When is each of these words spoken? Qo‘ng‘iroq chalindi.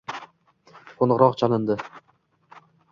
Qo‘ng‘iroq 1.01 1.39
chalindi. 1.43 1.79